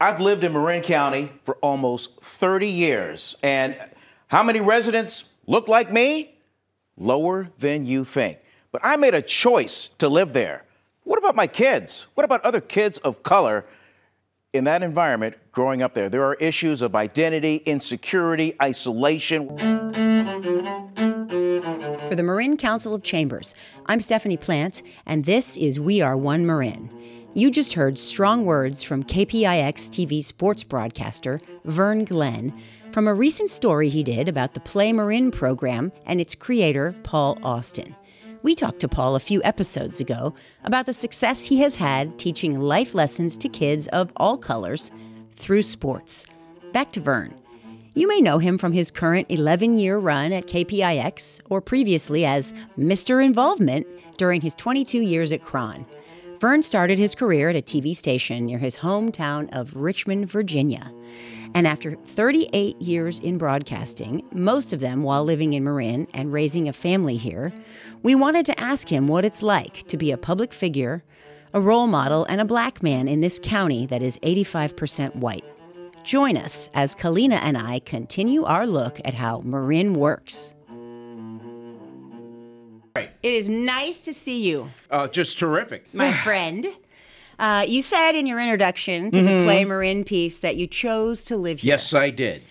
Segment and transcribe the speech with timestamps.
[0.00, 3.36] I've lived in Marin County for almost 30 years.
[3.42, 3.76] And
[4.28, 6.36] how many residents look like me?
[6.96, 8.38] Lower than you think.
[8.72, 10.64] But I made a choice to live there.
[11.04, 12.06] What about my kids?
[12.14, 13.66] What about other kids of color
[14.54, 16.08] in that environment growing up there?
[16.08, 19.48] There are issues of identity, insecurity, isolation.
[22.10, 23.54] For the Marin Council of Chambers,
[23.86, 26.90] I'm Stephanie Plant, and this is We Are One Marin.
[27.34, 32.52] You just heard strong words from KPIX TV sports broadcaster Vern Glenn
[32.90, 37.38] from a recent story he did about the Play Marin program and its creator, Paul
[37.44, 37.94] Austin.
[38.42, 42.58] We talked to Paul a few episodes ago about the success he has had teaching
[42.58, 44.90] life lessons to kids of all colors
[45.30, 46.26] through sports.
[46.72, 47.39] Back to Vern.
[48.00, 52.54] You may know him from his current 11 year run at KPIX or previously as
[52.78, 53.22] Mr.
[53.22, 53.86] Involvement
[54.16, 55.84] during his 22 years at KRON.
[56.40, 60.90] Vern started his career at a TV station near his hometown of Richmond, Virginia.
[61.54, 66.70] And after 38 years in broadcasting, most of them while living in Marin and raising
[66.70, 67.52] a family here,
[68.02, 71.04] we wanted to ask him what it's like to be a public figure,
[71.52, 75.44] a role model, and a black man in this county that is 85% white.
[76.10, 80.54] Join us as Kalina and I continue our look at how Marin works.
[82.96, 83.10] Right.
[83.22, 85.84] It is nice to see you, Uh, just terrific.
[85.94, 86.66] my friend.
[87.38, 91.36] Uh, you said in your introduction to the Play Marin piece that you chose to
[91.36, 91.74] live here.
[91.74, 92.42] Yes, I did.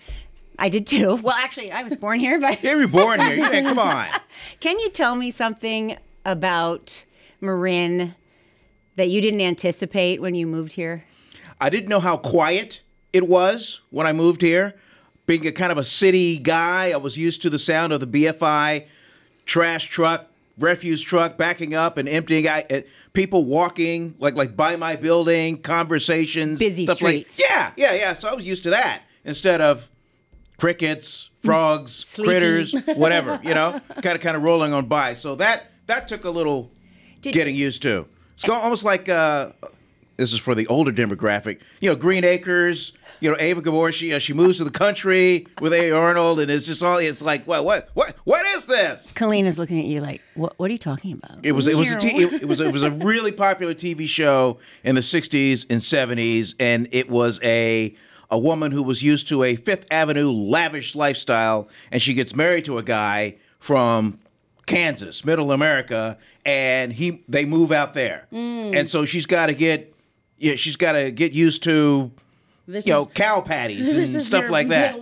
[0.58, 1.16] I did too.
[1.22, 3.36] Well, actually, I was born here, but You were born here.
[3.36, 4.08] Yeah, come on.
[4.60, 7.04] can you tell me something about
[7.42, 8.14] Marin
[8.96, 11.04] that you didn't anticipate when you moved here?
[11.60, 12.80] I didn't know how quiet
[13.12, 14.74] it was when I moved here.
[15.26, 18.06] Being a kind of a city guy, I was used to the sound of the
[18.06, 18.86] BFI
[19.46, 20.26] trash truck,
[20.58, 22.70] refuse truck backing up and emptying out.
[22.72, 22.80] uh,
[23.12, 27.40] People walking like like by my building, conversations, Busy stuff streets.
[27.40, 28.12] Like, yeah, yeah, yeah.
[28.14, 29.88] So I was used to that instead of
[30.58, 33.40] crickets, frogs, critters, whatever.
[33.42, 35.14] You know, kind of kind of rolling on by.
[35.14, 36.70] So that that took a little
[37.20, 38.06] Did- getting used to.
[38.34, 39.50] It's almost like uh,
[40.16, 41.60] this is for the older demographic.
[41.80, 42.92] You know, Green Acres.
[43.20, 43.92] You know, Eva Gabor.
[43.92, 45.90] She uh, she moves to the country with A.
[45.92, 46.98] Arnold, and it's just all.
[46.98, 49.12] It's like what what what what is this?
[49.14, 51.44] Kalina is looking at you like, what, what are you talking about?
[51.44, 54.06] It was it was a t- it, it was it was a really popular TV
[54.06, 57.94] show in the '60s and '70s, and it was a
[58.30, 62.64] a woman who was used to a Fifth Avenue lavish lifestyle, and she gets married
[62.66, 64.20] to a guy from
[64.66, 69.92] Kansas, Middle America, and he they move out there, and so she's got to get
[70.38, 72.12] yeah she's got to get used to
[72.70, 74.96] This you know cow patties and stuff like that.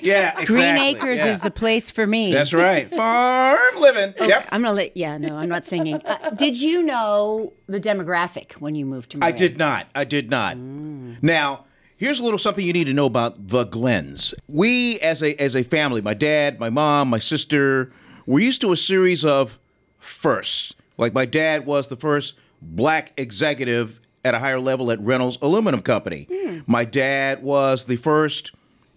[0.00, 0.46] Yeah, exactly.
[0.46, 1.28] Green Acres yeah.
[1.28, 2.32] is the place for me.
[2.32, 4.14] That's right, farm living.
[4.18, 4.48] Yep.
[4.50, 4.96] I'm gonna let.
[4.96, 5.96] Yeah, no, I'm not singing.
[6.04, 9.18] Uh, did you know the demographic when you moved to?
[9.22, 9.88] I did not.
[9.94, 10.56] I did not.
[10.58, 11.64] Now,
[11.96, 14.34] here's a little something you need to know about the Glenns.
[14.48, 17.90] We, as a as a family, my dad, my mom, my sister,
[18.26, 19.58] we're used to a series of
[19.98, 20.74] firsts.
[20.98, 25.82] Like my dad was the first black executive at a higher level at Reynolds Aluminum
[25.82, 26.26] Company.
[26.66, 28.52] My dad was the first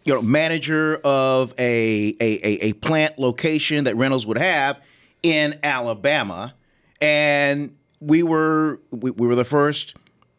[0.05, 4.79] you know, manager of a, a, a, a plant location that Reynolds would have
[5.21, 6.53] in Alabama.
[7.01, 9.95] And we were we, we were the first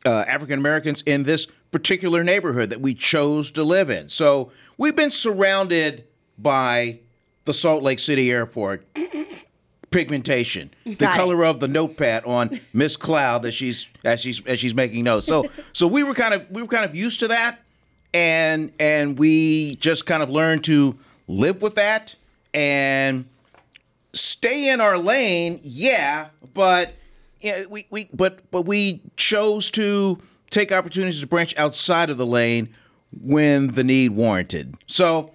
[0.06, 4.08] uh, African Americans in this particular neighborhood that we chose to live in.
[4.08, 6.04] So we've been surrounded
[6.38, 7.00] by
[7.44, 8.86] the Salt Lake City airport
[9.90, 10.98] pigmentation, the it.
[10.98, 15.26] color of the notepad on Miss Cloud that she's as she's as she's making notes.
[15.26, 17.58] So so we were kind of we were kind of used to that,
[18.14, 22.14] and and we just kind of learned to live with that
[22.54, 23.26] and
[24.12, 25.60] stay in our lane.
[25.62, 26.94] Yeah, but
[27.40, 30.18] yeah, we we but but we chose to
[30.50, 32.68] take opportunities to branch outside of the lane
[33.22, 34.76] when the need warranted.
[34.86, 35.32] So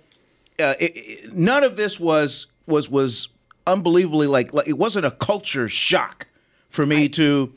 [0.60, 3.30] uh, it, it- none of this was was was
[3.68, 6.28] unbelievably like, like it wasn't a culture shock
[6.70, 7.54] for me to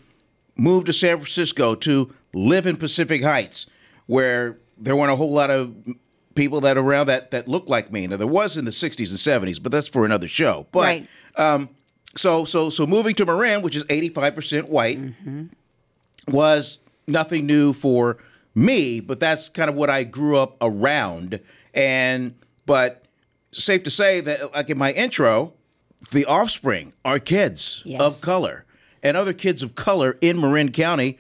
[0.57, 3.67] move to San Francisco to live in Pacific Heights,
[4.07, 5.75] where there weren't a whole lot of
[6.35, 8.07] people that around that that looked like me.
[8.07, 10.67] Now there was in the '60s and '70s, but that's for another show.
[10.71, 11.09] But Right.
[11.37, 11.71] um,
[12.15, 14.99] so so so moving to Marin, which is 85% white,
[16.29, 18.19] was nothing new for
[18.55, 21.41] me, but that's kind of what I grew up around.
[21.75, 23.05] And but
[23.53, 25.53] safe to say that like in my intro,
[26.13, 28.01] the offspring are kids Yes.
[28.01, 28.65] of color
[29.03, 31.19] and other kids of color in Marin County.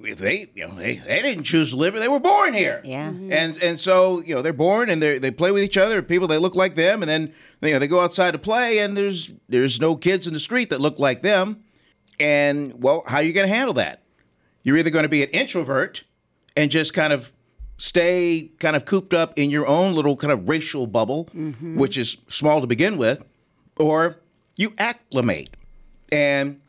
[0.00, 2.00] They, you know, they, they didn't choose to live here.
[2.00, 2.80] They were born here.
[2.84, 3.08] Yeah.
[3.10, 3.24] Mm-hmm.
[3.24, 3.32] Mm-hmm.
[3.32, 6.02] And and so you know they're born and they they play with each other.
[6.02, 8.96] People that look like them, and then you know they go outside to play, and
[8.96, 11.62] there's there's no kids in the street that look like them.
[12.18, 14.02] And well, how are you going to handle that?
[14.62, 16.04] You're either going to be an introvert
[16.56, 17.32] and just kind of
[17.78, 21.76] stay kind of cooped up in your own little kind of racial bubble, mm-hmm.
[21.76, 23.24] which is small to begin with,
[23.78, 24.18] or
[24.56, 25.50] you acclimate.
[26.10, 26.60] And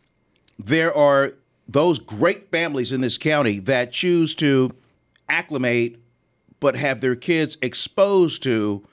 [0.57, 1.33] there are
[1.67, 4.71] those great families in this county that choose to
[5.29, 5.99] acclimate
[6.59, 8.85] but have their kids exposed to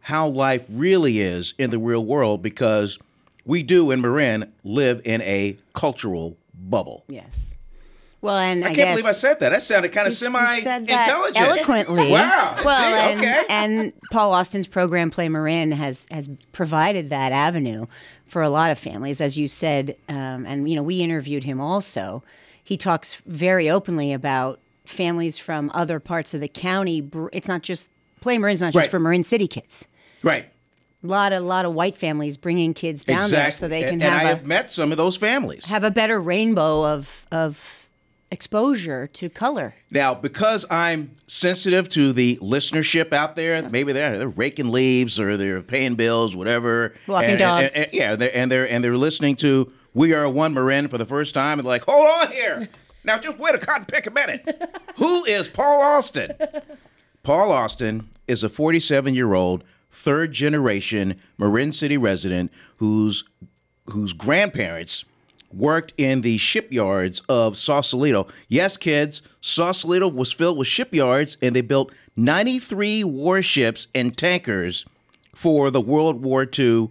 [0.00, 2.98] how life really is in the real world because
[3.46, 7.04] we do in Marin live in a cultural bubble.
[7.08, 7.53] Yes.
[8.24, 9.50] Well, and I, I can't believe I said that.
[9.50, 12.10] That sounded kind of semi-intelligent, eloquently.
[12.10, 12.56] Wow.
[12.64, 13.42] Well, Gee, and, okay.
[13.50, 17.84] and Paul Austin's program Play Marin has has provided that avenue
[18.26, 21.60] for a lot of families, as you said, um, and you know we interviewed him
[21.60, 22.22] also.
[22.62, 27.06] He talks very openly about families from other parts of the county.
[27.30, 27.90] It's not just
[28.22, 28.90] Play Marin's not just Right.
[28.90, 29.86] for Marin City kids.
[30.22, 30.48] right.
[31.02, 34.04] A lot, a lot of white families bringing kids down there so they can and,
[34.04, 35.66] and I have have a met some of those families.
[35.66, 37.83] have a better rainbow of of
[38.34, 39.74] exposure to color.
[39.90, 45.36] Now, because I'm sensitive to the listenership out there, maybe they're they're raking leaves or
[45.38, 46.92] they're paying bills, whatever.
[47.06, 47.70] Walking and, dogs.
[47.74, 50.98] and- and- yeah, they're, and they're and they're listening to "We Are One Marin" for
[50.98, 52.68] the first time, and they're like, "Hold on here,
[53.04, 54.44] now just wait a cotton pick a minute.
[54.96, 56.32] Who is Paul Austin?"
[57.22, 63.24] Paul Austin is a 47 year old third generation Marin City resident whose
[63.90, 65.04] whose grandparents
[65.56, 68.26] worked in the shipyards of Sausalito.
[68.48, 74.84] Yes, kids, Sausalito was filled with shipyards and they built 93 warships and tankers
[75.34, 76.88] for the World War II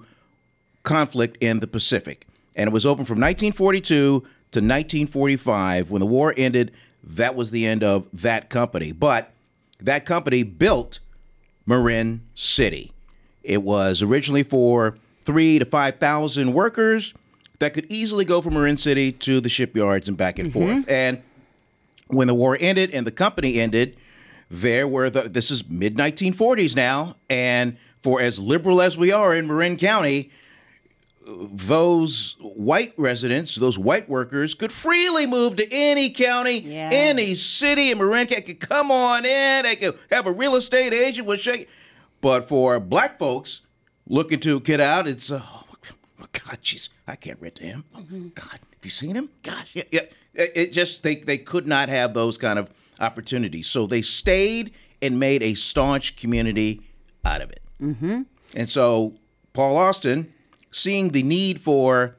[0.83, 2.27] conflict in the Pacific.
[2.55, 5.89] And it was open from 1942 to 1945.
[5.89, 6.71] When the war ended,
[7.03, 8.91] that was the end of that company.
[8.91, 9.31] But
[9.79, 10.99] that company built
[11.65, 12.91] Marin City.
[13.43, 17.13] It was originally for three to 5,000 workers
[17.63, 20.73] that could easily go from Marin City to the shipyards and back and mm-hmm.
[20.73, 20.89] forth.
[20.89, 21.23] And
[22.07, 23.95] when the war ended and the company ended,
[24.51, 29.33] there were the this is mid 1940s now, and for as liberal as we are
[29.33, 30.29] in Marin County,
[31.25, 36.89] those white residents, those white workers, could freely move to any county, Yeah.
[36.91, 38.41] any city in Marin County.
[38.41, 39.63] Could come on in.
[39.63, 41.69] They could have a real estate agent with shake.
[42.19, 43.61] But for black folks
[44.05, 45.62] looking to get out, it's oh
[46.33, 47.85] God, jeez, I can't rent to him.
[48.35, 49.29] God, have you seen him?
[49.43, 50.01] Gosh, yeah, yeah.
[50.33, 52.69] It, it just they they could not have those kind of
[52.99, 56.81] opportunities, so they stayed and made a staunch community
[57.23, 57.61] out of it.
[57.81, 58.23] Mm-hmm.
[58.55, 59.15] And so
[59.53, 60.33] Paul Austin,
[60.71, 62.15] seeing the need for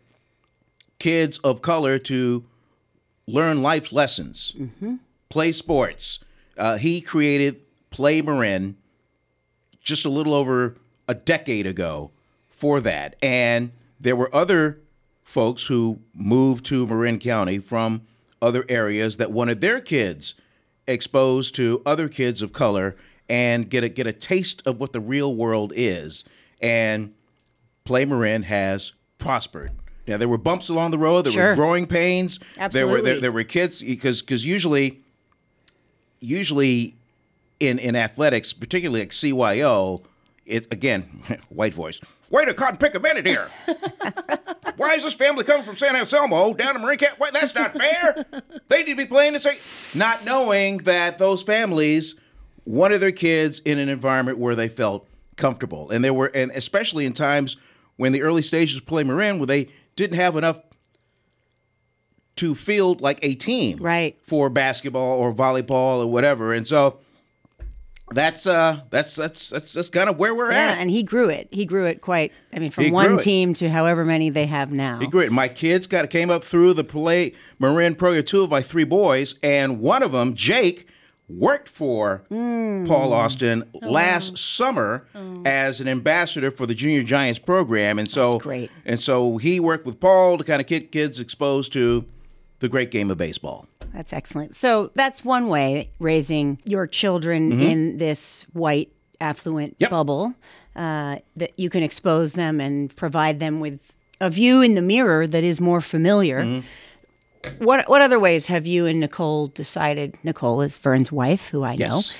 [0.99, 2.45] kids of color to
[3.27, 4.55] learn life's lessons,
[5.29, 6.21] play sports,
[6.57, 7.61] uh, he created
[7.91, 8.77] Play Marin
[9.81, 10.77] just a little over
[11.09, 12.11] a decade ago
[12.49, 13.17] for that.
[13.23, 14.81] And there were other
[15.23, 18.03] folks who moved to Marin County from
[18.43, 20.35] other areas that wanted their kids
[20.87, 22.95] exposed to other kids of color
[23.29, 26.25] and get a get a taste of what the real world is.
[26.61, 27.15] And
[27.85, 29.71] Play Marin has prospered.
[30.07, 31.23] Now there were bumps along the road.
[31.25, 31.49] There Sure.
[31.51, 32.39] were growing pains.
[32.59, 32.71] Absolutely.
[32.79, 35.01] There were there, there were kids because because usually
[36.21, 36.95] usually
[37.61, 40.03] in in athletics, particularly like CYO,
[40.47, 41.03] it again,
[41.49, 42.01] white voice.
[42.31, 43.49] Wait a cotton pick a minute here.
[44.77, 47.17] Why is this family coming from San Anselmo down to Marin County?
[47.21, 48.25] Wait, that's not fair.
[48.69, 49.95] They need to be playing this.
[49.95, 52.17] Not knowing that those families
[52.65, 57.05] wanted their kids in an environment where they felt comfortable, and there were, and especially
[57.05, 57.57] in times
[57.97, 60.61] when the early stages of play Marin, where they didn't have enough
[62.37, 64.17] to field like a team, Right.
[64.23, 66.99] for basketball or volleyball or whatever, and so
[68.13, 70.57] that's uh that's that's that's that's kind of where we're at.
[70.57, 70.79] Yeah, at.
[70.79, 71.49] and he grew it.
[71.51, 72.33] He grew it quite.
[72.53, 73.21] I mean, from He grew one it.
[73.21, 74.99] team to however many they have now.
[75.01, 75.33] Great.
[75.33, 78.25] My kids got came up through the play Marin program.
[78.25, 80.87] Two of my three boys, and one of them, Jake,
[81.29, 85.07] worked for Paul Austin last summer
[85.47, 88.71] as an ambassador for the Junior Giants program, and so That's great.
[88.85, 92.05] And so he worked with Paul to kind of get kids exposed to
[92.59, 93.67] the great game of baseball.
[93.95, 94.57] That's excellent.
[94.57, 99.83] So that's one way raising your children in this white affluent Mm-hmm.
[99.85, 99.91] Yep.
[99.91, 100.35] bubble
[100.77, 105.27] uh, that you can expose them and provide them with a view in the mirror
[105.27, 106.43] that is more familiar.
[106.43, 107.65] Mm-hmm.
[107.65, 110.17] What what other ways have you and Nicole decided?
[110.25, 112.15] Nicole is Vern's wife, who I Yes.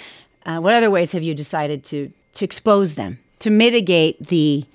[0.47, 0.53] know.
[0.57, 4.67] Uh, what other ways have you decided to to expose them to mitigate the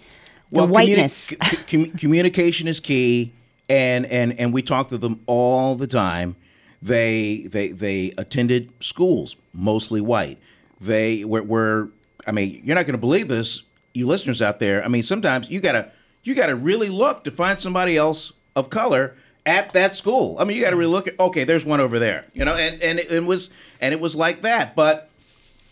[0.52, 1.14] the communi- whiteness?
[1.14, 1.36] c-
[1.68, 3.32] com- communication is key,
[3.70, 6.36] and and and we talk to them all the time.
[6.82, 10.38] They they they attended schools mostly white.
[10.80, 11.90] They were, were
[12.26, 14.84] I mean, you're not going to believe this, you listeners out there.
[14.84, 15.92] I mean, sometimes you gotta
[16.24, 20.38] you gotta really look to find somebody else of color at that school.
[20.40, 21.20] I mean, you got to really look at.
[21.20, 22.28] Okay, there's one over there.
[22.34, 23.50] You know, and and it, it was
[23.82, 25.10] and it was like that, but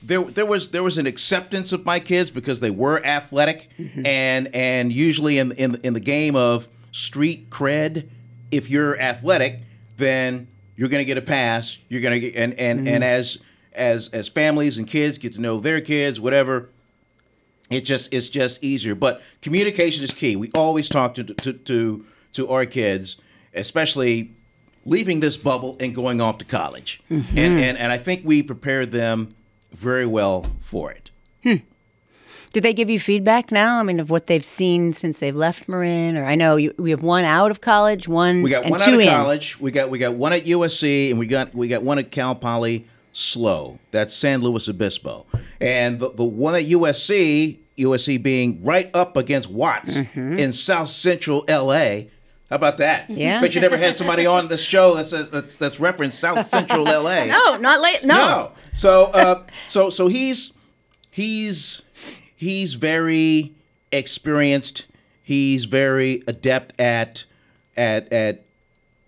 [0.01, 4.05] there there was there was an acceptance of my kids because they were athletic mm-hmm.
[4.05, 8.07] and and usually in in in the game of street cred
[8.51, 9.61] if you're athletic
[9.97, 10.47] then
[10.77, 13.03] you're going to get a pass you're going to get and and and mm-hmm.
[13.03, 13.39] as
[13.73, 16.69] as as families and kids get to know their kids whatever
[17.69, 18.95] it just it's just easier.
[18.95, 20.35] But communication is key.
[20.35, 23.17] We always talk to to to, to our kids
[23.53, 24.31] especially
[24.85, 27.01] leaving this bubble and going off to college.
[27.09, 27.37] Mm-hmm.
[27.37, 29.29] And, and and i think we prepared them
[29.71, 31.11] very well for it
[31.43, 31.55] hmm.
[32.57, 33.77] Do they give you feedback now?
[33.77, 36.89] I mean, of what they've seen since they've left Marin, or I know you, we
[36.89, 39.09] have one out of college, one we got and one two out of in.
[39.09, 42.09] college we got we got one at usc and we got we got one at
[42.09, 45.27] cal poly SLO that's san luis obispo
[45.61, 51.45] and the, the one at usc usc being right up against watts in south central
[51.47, 51.99] la
[52.49, 53.09] how about that?
[53.09, 53.41] Yeah.
[53.41, 56.85] But you never had somebody on the show that says that's, that's referenced South Central
[56.85, 57.25] LA.
[57.27, 58.05] No, not late.
[58.05, 58.15] No.
[58.15, 58.51] No.
[58.71, 60.53] So uh, so so he's
[61.11, 61.81] he's
[62.37, 63.51] he's very
[63.91, 64.85] experienced.
[65.21, 67.25] He's very adept at
[67.75, 68.43] at at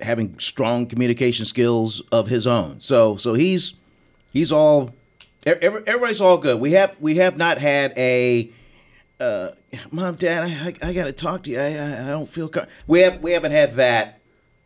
[0.01, 2.81] having strong communication skills of his own.
[2.81, 3.73] So so he's
[4.33, 4.93] he's all
[5.45, 6.59] every, everybody's all good.
[6.59, 8.49] We have we have not had a
[9.21, 9.51] uh,
[9.91, 11.59] mom dad I, I, I got to talk to you.
[11.59, 12.67] I, I I don't feel com-.
[12.87, 14.19] we have we haven't had that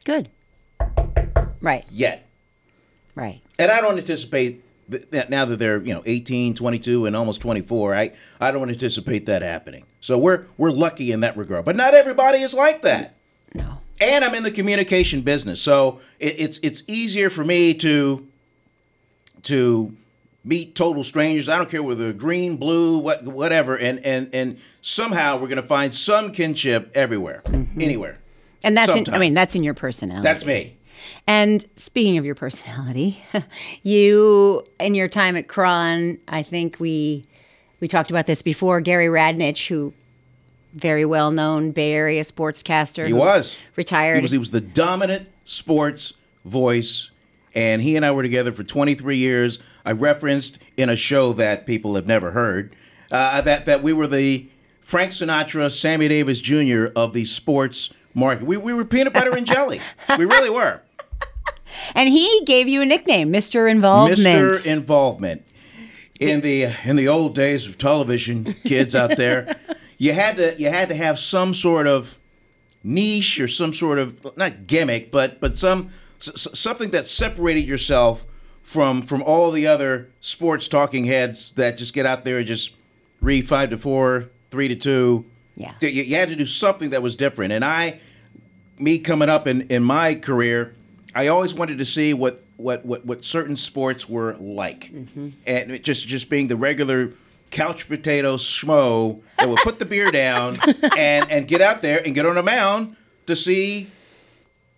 [0.06, 0.30] Good.
[1.62, 1.86] Right.
[1.92, 2.28] yet.
[3.16, 3.42] Right.
[3.60, 4.64] and I don't anticipate
[5.30, 7.96] now that they're you know 18, 22, and almost 24.
[7.96, 9.86] I I don't anticipate that happening.
[10.02, 11.66] So we're we're lucky in that regard.
[11.66, 13.16] But not everybody is like that.
[13.54, 13.80] No.
[14.02, 18.28] And I'm in the communication business, so it, it's it's easier for me to
[19.44, 19.96] to
[20.44, 21.48] meet total strangers.
[21.48, 25.62] I don't care whether they're green, blue, what whatever, and and and somehow we're gonna
[25.62, 27.82] find some kinship everywhere, mm-hmm.
[27.82, 28.20] anywhere.
[28.64, 30.24] And that's in, I mean that's in your personality.
[30.24, 30.78] That's me.
[31.28, 33.24] And speaking of your personality,
[33.84, 37.26] you in your time at KRON, I think we
[37.80, 38.82] we talked about this before.
[38.82, 39.94] Gary Radnich, who
[40.74, 44.16] very well known Bay Area sportscaster, He was retired.
[44.16, 46.14] He was he was the dominant sports
[46.46, 47.10] voice,
[47.54, 49.60] and he and I were together for 23 years.
[49.86, 52.76] I referenced in a show that people have never heard
[53.12, 54.50] uh, that that we were the
[54.82, 56.88] Frank Sinatra, Sammy Davis Jr.
[56.96, 58.46] of the sports market.
[58.46, 59.80] We, we were peanut butter and jelly.
[60.18, 60.82] we really were.
[61.96, 63.70] and he gave you a nickname, Mr.
[63.70, 64.20] Involvement.
[64.20, 64.68] Mr.
[64.72, 65.46] Involvement.
[66.20, 69.56] In the in the old days of television, kids out there,
[69.98, 72.18] you had to you had to have some sort of
[72.84, 75.90] niche or some sort of not gimmick, but but some
[76.22, 78.26] s- something that separated yourself
[78.62, 82.72] from from all the other sports talking heads that just get out there and just
[83.20, 85.26] read five to four, three to two.
[85.56, 85.74] Yeah.
[85.82, 88.00] You, you had to do something that was different, and I
[88.80, 90.76] me coming up in, in my career,
[91.16, 95.30] I always wanted to see what what what, what certain sports were like, mm-hmm.
[95.46, 97.14] and it just just being the regular
[97.52, 100.56] couch potato schmo that would put the beer down
[100.98, 102.96] and and get out there and get on a mound
[103.28, 103.90] to see.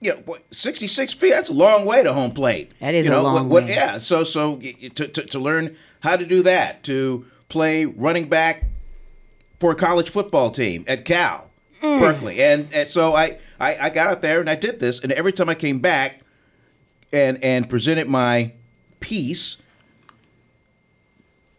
[0.01, 2.73] You know, 66 feet, that's a long way to home plate.
[2.79, 3.71] That is you a know, long what, what- way.
[3.71, 8.65] Yeah, so so to, to, to learn how to do that, to play running back
[9.59, 11.99] for a college football team at Cal, mm.
[11.99, 12.41] Berkeley.
[12.41, 14.99] And, and so I, I, I got out there and I did this.
[14.99, 16.21] And every time I came back
[17.11, 18.53] and, and presented my
[18.99, 19.57] piece,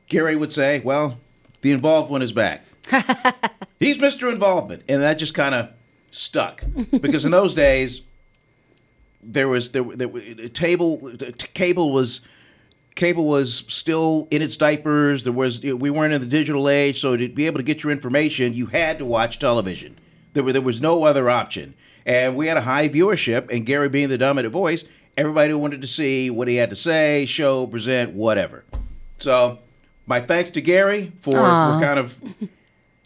[0.09, 1.19] Gary would say, Well,
[1.63, 2.65] the involved one is back.
[3.81, 4.31] He's Mr.
[4.31, 4.83] Involvement.
[4.89, 5.71] And that just kind of
[6.11, 6.63] stuck.
[7.01, 8.03] Because in those days,
[9.23, 12.21] there was there, there the table the t- cable was
[12.97, 15.23] cable was still in its diapers.
[15.23, 17.93] There was we weren't in the digital age, so to be able to get your
[17.93, 19.99] information, you had to watch television.
[20.33, 21.75] There were, there was no other option,
[22.05, 23.51] and we had a high viewership.
[23.51, 24.85] And Gary being the dominant voice,
[25.17, 28.65] everybody wanted to see what he had to say, show, present, whatever.
[29.19, 29.61] So,
[30.07, 32.19] my thanks to Gary for, for kind of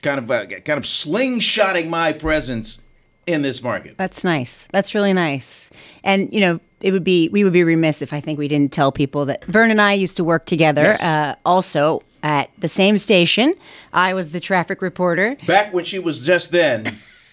[0.03, 2.79] kind of uh, kind of slingshotting my presence
[3.27, 3.97] in this market.
[3.97, 4.67] That's nice.
[4.73, 5.71] That's really nice.
[6.03, 8.73] And you know, it would be we would be remiss if I think we didn't
[8.73, 10.83] tell people that Vern and I used to work together.
[10.83, 11.03] Yes.
[11.03, 13.55] Uh, also at the same station.
[13.93, 15.37] I was the traffic reporter.
[15.47, 16.87] Back when she was just then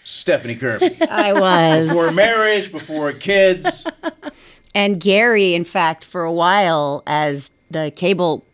[0.04, 0.98] Stephanie Kirby.
[1.10, 1.90] I was.
[1.90, 3.86] Before marriage, before kids.
[4.78, 8.46] And Gary, in fact, for a while, as the cable,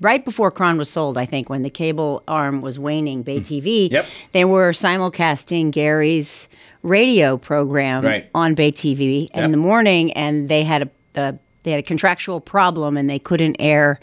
[0.00, 3.88] right before KRON was sold, I think, when the cable arm was waning, Bay TV,
[3.88, 3.94] Hmm.
[3.94, 4.06] Yep.
[4.32, 6.48] they were simulcasting Gary's
[6.82, 8.28] radio program Right.
[8.34, 9.50] on Bay TV in Yep.
[9.50, 13.56] the morning, and they had a, a they had a contractual problem, and they couldn't
[13.60, 14.00] air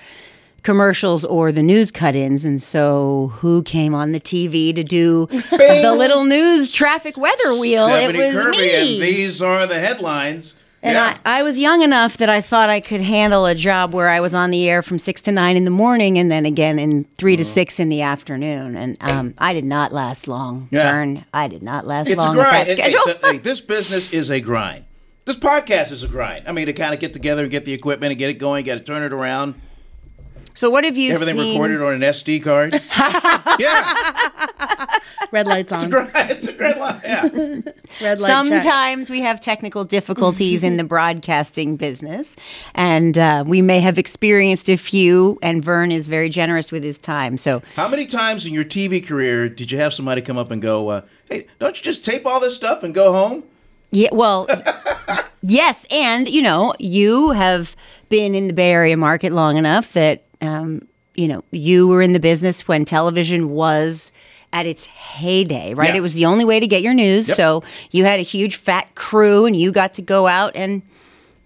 [0.64, 5.96] commercials or the news cut-ins and so who came on the TV to do the
[5.98, 10.56] little news traffic weather wheel Stephanie it was Kirby, me and these are the headlines.
[10.88, 11.18] And Yeah.
[11.26, 14.20] I, I was young enough that I thought I could handle a job where I
[14.20, 17.04] was on the air from six to nine in the morning and then again in
[17.18, 17.38] 3 Uh-huh.
[17.38, 18.76] to six in the afternoon.
[18.76, 20.92] And um, I did not last long, Yeah.
[20.92, 21.26] Vern.
[21.34, 22.68] I did not last It's a long grind.
[22.68, 23.32] with that Hey, schedule.
[23.34, 24.86] the- this business is a grind.
[25.26, 26.48] This podcast is a grind.
[26.48, 28.64] I mean, to kind of get together and get the equipment and get it going,
[28.64, 29.56] got to turn it around.
[30.54, 31.52] so what have you Everything seen?
[31.62, 32.72] recorded on an SD card.
[33.60, 33.94] yeah,
[35.32, 35.78] Red lights on.
[35.78, 36.32] it's a grind.
[36.32, 36.80] It's a grind.
[36.80, 37.02] line.
[37.04, 37.22] Yeah.
[38.02, 38.20] Red light check.
[38.20, 42.36] Sometimes we have technical difficulties in the broadcasting business,
[42.76, 45.40] and uh, we may have experienced a few.
[45.42, 47.38] And Vern is very generous with his time.
[47.38, 50.62] So How many times in your TV career did you have somebody come up and
[50.62, 53.44] go, uh, "Hey, don't you just tape all this stuff and go home?"
[53.92, 54.48] Yeah, well,
[55.42, 57.76] yes, and you know, you have
[58.10, 62.14] been in the Bay Area market long enough that um, you know you were in
[62.14, 64.12] the business when television was
[64.60, 65.90] at its heyday, right?
[65.90, 65.98] Yeah.
[65.98, 67.38] It was the only way to get your news, Yep.
[67.38, 70.82] so you had a huge fat crew, and you got to go out and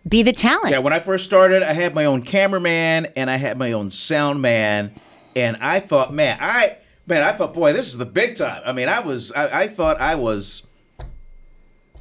[0.08, 0.72] be the talent.
[0.72, 3.90] Yeah, when I first started, I had my own cameraman and I had my own
[3.90, 4.92] sound man,
[5.36, 8.62] and I thought, man, I man, I thought, boy, this is the big time.
[8.66, 10.64] I mean, I was, I, I thought I was,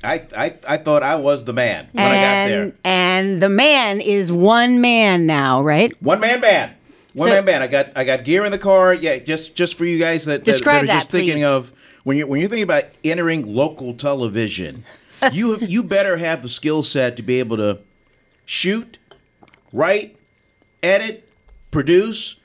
[0.03, 2.73] I, I, I thought I was the man when I got and there.
[2.85, 5.93] and the man is one man now, right?
[6.01, 6.73] One man band.
[7.15, 7.65] One So- man band.
[7.65, 8.95] I got I got gear in the car.
[8.95, 11.45] Yeah, just just for you guys that, that, that are just that, thinking please.
[11.45, 11.73] of
[12.05, 14.85] when you when you're thinking about entering local television,
[15.33, 17.81] you you better have the skill set to be able to
[18.45, 18.99] shoot,
[19.73, 20.17] write,
[20.83, 21.29] edit,
[21.71, 22.37] produce,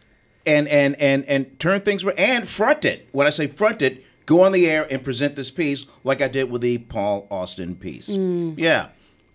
[0.45, 3.07] and and and and turn things and front it.
[3.12, 6.27] When I say front it, go on the air and present this piece like I
[6.27, 8.10] did with the Paul Austin piece.
[8.10, 8.55] Mm.
[8.57, 8.89] Yeah.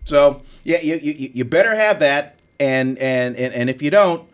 [0.04, 4.28] So yeah, you, you you better have that, and and and and if you don't,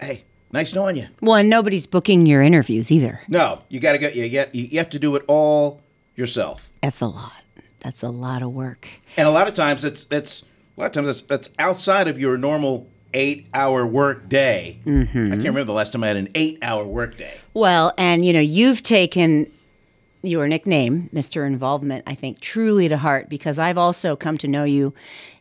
[0.00, 1.06] hey, nice knowing you.
[1.20, 3.20] Well, and nobody's booking your interviews either.
[3.28, 4.08] No, you got to go.
[4.08, 5.82] You get you have to do it all
[6.16, 6.70] yourself.
[6.82, 7.32] That's a lot.
[7.80, 8.88] That's a lot of work.
[9.16, 10.42] And a lot of times it's that's
[10.76, 14.80] a lot of times that's that's outside of your normal eight hour work day.
[14.84, 15.26] Mm-hmm.
[15.26, 17.34] I can't remember the last time I had an eight hour work day.
[17.54, 19.50] Well, and you know, you've taken
[20.22, 21.46] your nickname, Mr.
[21.46, 24.92] Involvement, I think truly to heart because I've also come to know you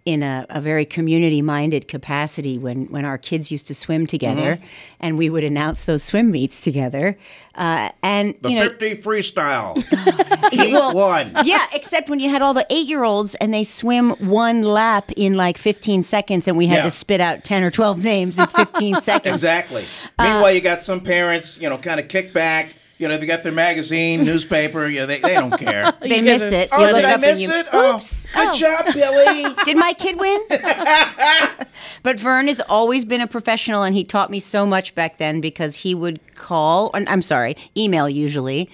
[0.06, 4.56] in a, a very community minded capacity when, when our kids used to swim together
[4.56, 4.66] Mm-hmm.
[5.02, 7.18] and we would announce those swim meets together.
[7.56, 9.76] Uh, and, The you know, 50 freestyle.
[10.54, 11.34] Heat well, one.
[11.44, 15.12] yeah, except when you had all the eight year olds and they swim one lap
[15.18, 16.84] in like 15 seconds and we had Yeah.
[16.84, 19.34] to spit out 10 or 12 names in 15 seconds.
[19.34, 19.84] Exactly.
[20.18, 22.76] Uh, Meanwhile, you got some parents, you know, kind of kick back.
[23.00, 24.88] You know, they got their magazine, newspaper.
[24.88, 25.94] You know, they, they don't care.
[26.02, 26.70] They You miss guys it.
[26.74, 27.68] Oh, You did look I up miss you- it?
[27.72, 28.26] Oh, Oops.
[28.34, 28.54] good Oh.
[28.54, 29.56] job, Billy.
[29.66, 30.42] Did my kid win?
[32.04, 35.42] but Vern has always been a professional, and he taught me so much back then
[35.42, 38.70] because he would call, or, I'm sorry, email usually,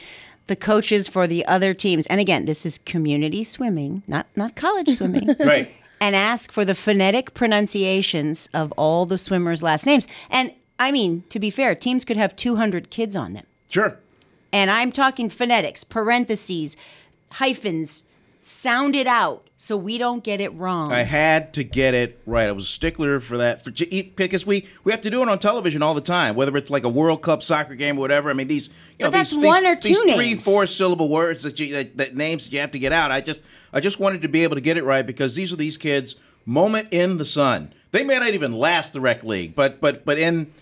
[0.48, 2.06] the coaches for the other teams.
[2.08, 5.36] And again, this is community swimming, not not college swimming.
[5.40, 5.72] Right.
[6.02, 10.06] And ask for the phonetic pronunciations of all the swimmers' last names.
[10.30, 13.46] And I mean, to be fair, teams could have 200 kids on them.
[13.70, 13.98] Sure.
[14.54, 16.78] And I'm talking phonetics, parentheses,
[17.34, 18.04] hyphens,
[18.40, 20.92] sound it out so we don't get it wrong.
[20.92, 22.48] I had to get it right.
[22.48, 23.64] I was a stickler for that.
[23.64, 26.70] For because we we have to do it on television all the time, whether it's
[26.70, 28.30] like a World Cup soccer game or whatever.
[28.30, 30.68] I mean, these you know But that's these, one these, or two these three four
[30.68, 33.10] syllable words that you that, that names that you have to get out.
[33.12, 35.58] I just I just wanted to be able to get it right because these are
[35.58, 37.74] these kids moment in the sun.
[37.92, 40.54] They may not even last the rec league, but but but in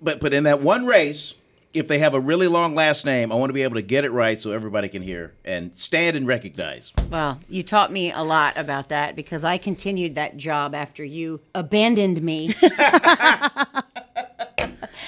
[0.00, 1.34] but but in that one race.
[1.72, 4.04] If they have a really long last name, I want to be able to get
[4.04, 6.92] it right so everybody can hear and stand and recognize.
[7.10, 11.40] Well, you taught me a lot about that because I continued that job after you
[11.54, 12.52] abandoned me.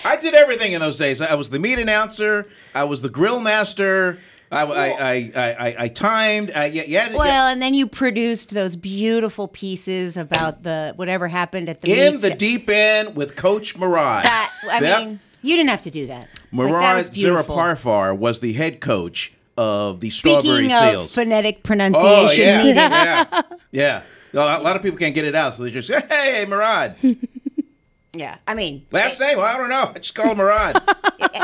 [0.04, 1.20] I did everything in those days.
[1.20, 2.46] I was the meat announcer.
[2.74, 4.18] I was the grill master.
[4.50, 6.52] I, I, I, I, I, I timed.
[6.54, 7.16] I, yeah, yeah, yeah.
[7.16, 12.20] well, and then you produced those beautiful pieces about the whatever happened at the in
[12.20, 14.24] the deep end with Coach Murad.
[14.24, 15.00] That I Yep.
[15.00, 16.28] mean, you didn't have to do that.
[16.52, 17.56] Like, Murad beautiful.
[17.56, 21.14] Ziraparfar was the head coach of the Strawberry Speaking of Seals.
[21.14, 24.02] phonetic oh pronunciation yeah, yeah, yeah.
[24.34, 26.96] A lot of people can't get it out, so they just say, "Hey, Murad."
[28.14, 28.36] yeah.
[28.46, 29.36] I mean, Last name?
[29.36, 29.92] Well, I don't know.
[29.94, 30.74] I just call him Murad.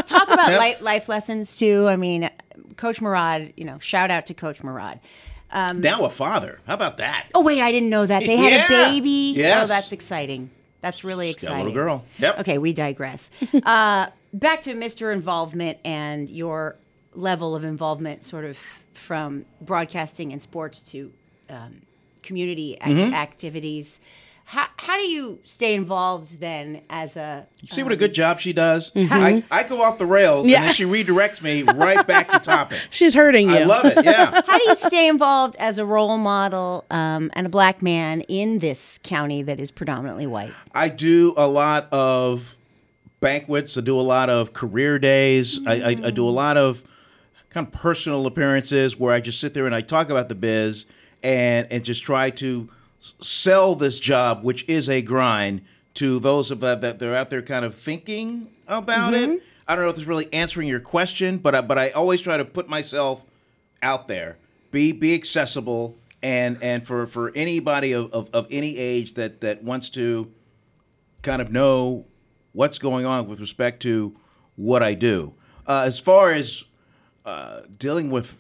[0.07, 0.57] talk about Yeah.
[0.59, 1.87] life, life lessons too.
[1.87, 2.31] I mean,
[2.79, 3.53] Coach Murad.
[3.57, 5.01] You know, shout out to Coach Murad.
[5.51, 6.61] Um, now a father.
[6.67, 7.27] How about that?
[7.35, 8.65] Oh wait, I didn't know that they had Yeah.
[8.65, 9.35] a baby.
[9.37, 9.65] Oh, yes.
[9.65, 10.51] Oh, that's exciting.
[10.81, 11.59] That's really a exciting.
[11.59, 12.05] little girl.
[12.19, 12.41] Yep.
[12.41, 13.31] Okay, we digress.
[13.65, 15.13] uh, back to Mr.
[15.13, 16.77] Involvement and your
[17.15, 18.59] level of involvement, sort of
[18.95, 21.13] from broadcasting and sports to
[21.51, 21.83] um,
[22.23, 23.15] community ac- Mm-hmm.
[23.15, 24.01] activities.
[24.51, 28.41] How, how do you stay involved then as a You see what a good job
[28.41, 28.91] she does?
[28.97, 30.59] I, I go off the rails Yeah.
[30.61, 32.79] and then she redirects me right back to topic.
[32.91, 33.57] She's hurting you.
[33.57, 34.03] I love it.
[34.05, 34.41] Yeah.
[34.47, 38.59] how do you stay involved as a role model um, and a black man in
[38.61, 40.55] this county that is predominantly white?
[40.75, 42.57] I do a lot of
[43.21, 43.77] banquets.
[43.77, 45.61] I do a lot of career days.
[45.67, 46.85] I, I, I do a lot of
[47.51, 50.87] kind of personal appearances where I just sit there and I talk about the biz
[51.23, 55.63] and and just try to s- sell this job, which is a grind,
[55.95, 59.43] to those of that that they're out there kind of thinking about it.
[59.67, 62.37] I don't know if it's really answering your question, but I, but I always try
[62.37, 63.25] to put myself
[63.83, 64.39] out there,
[64.71, 69.63] be be accessible, and and for for anybody of, of, of any age that that
[69.63, 70.33] wants to
[71.23, 72.07] kind of know
[72.53, 74.17] what's going on with respect to
[74.57, 75.35] what I do.
[75.67, 76.65] Uh, as far as
[77.27, 78.35] uh, dealing with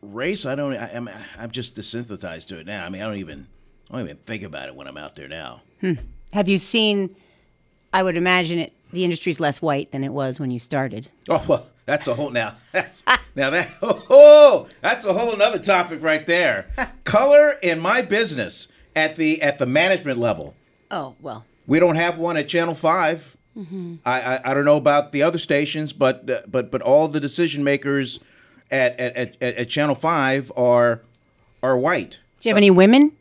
[0.00, 0.76] race, I don't.
[0.76, 2.84] I, I'm I'm just desensitized to it now.
[2.84, 3.46] I mean, I don't even
[3.92, 5.62] I don't even think about it when I'm out there now.
[6.32, 7.14] Have you seen?
[7.92, 8.72] I would imagine it.
[8.92, 11.08] The industry's less white than it was when you started.
[11.28, 12.54] Oh well, that's a whole now.
[12.72, 13.02] That's,
[13.34, 16.68] now that oh, that's a whole another topic right there.
[17.04, 20.54] Color in my business at the at the management level.
[20.90, 21.44] Oh well.
[21.66, 25.38] We don't have one at Channel 5 I, I I don't know about the other
[25.38, 28.18] stations, but uh, but but all the decision makers
[28.70, 31.02] at at, at, at Channel Five are
[31.62, 32.20] are white.
[32.40, 33.12] Do you have any women?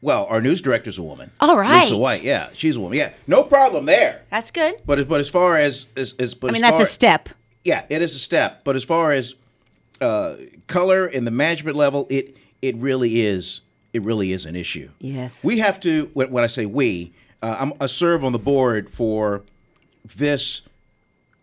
[0.00, 1.32] Well, our news director's a woman.
[1.40, 1.82] All right.
[1.82, 2.22] Lisa White.
[2.22, 2.98] Yeah, she's a woman.
[2.98, 4.22] Yeah, no problem there.
[4.30, 4.80] That's good.
[4.86, 7.28] But as, but as far as as, as but I mean, as that's a step.
[7.64, 8.62] yeah, it is a step.
[8.62, 9.34] But as far as
[10.00, 10.36] uh,
[10.68, 14.90] color in the management level, it it really is it really is an issue.
[15.00, 15.44] Yes.
[15.44, 16.10] we have to.
[16.14, 19.42] When, when I say we, uh, I'm, I serve on the board for
[20.04, 20.62] this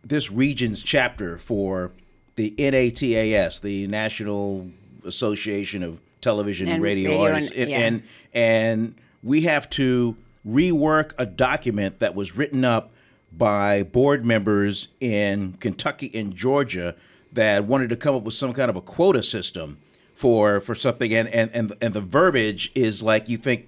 [0.03, 1.91] this region's chapter for
[2.35, 4.69] the NATAS, the National
[5.03, 7.77] Association of Television and, And Radio, radio Artists, and- and, yeah.
[7.77, 8.01] and
[8.33, 12.91] and we have to rework a document that was written up
[13.31, 16.95] by board members in Kentucky and Georgia
[17.31, 19.77] that wanted to come up with some kind of a quota system
[20.13, 23.67] for for something and and and, and the verbiage is like you think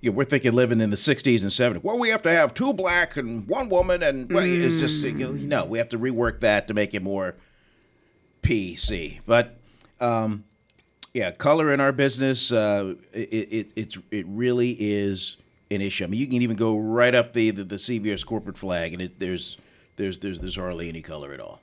[0.00, 1.82] you know, we're thinking living in the 60s and 70s.
[1.82, 5.12] Well, we have to have two black and one woman, and well, it's just you
[5.12, 5.64] know, no.
[5.64, 7.34] We have to rework that to make it more
[8.42, 9.18] PC.
[9.26, 9.56] But
[10.00, 10.44] um,
[11.14, 15.36] yeah, color in our business, uh, it, it it's it really is
[15.70, 16.04] an issue.
[16.04, 19.02] I mean, you can even go right up the the, the CBS corporate flag, and
[19.02, 19.58] it, there's
[19.96, 21.60] there's there's there's hardly any color at all.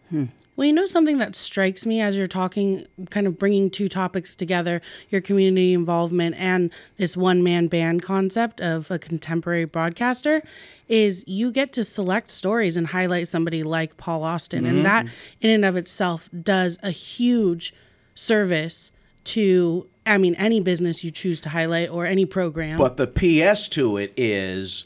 [0.56, 4.36] Well, you know something that strikes me as you're talking, kind of bringing two topics
[4.36, 10.42] together your community involvement and this one man band concept of a contemporary broadcaster
[10.88, 14.66] is you get to select stories and highlight somebody like Paul Austin.
[14.66, 15.08] And that,
[15.42, 17.74] in and of itself, does a huge
[18.14, 18.92] service
[19.26, 22.78] to, I mean, any business you choose to highlight or any program.
[22.78, 24.86] But the PS to it is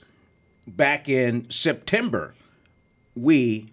[0.67, 2.33] back in September,
[3.15, 3.67] we,